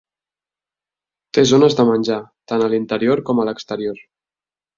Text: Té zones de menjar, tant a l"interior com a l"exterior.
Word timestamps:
Té 1.37 1.43
zones 1.49 1.77
de 1.81 1.85
menjar, 1.89 2.17
tant 2.53 2.65
a 2.65 2.71
l"interior 2.71 3.23
com 3.29 3.45
a 3.45 3.47
l"exterior. 3.49 4.03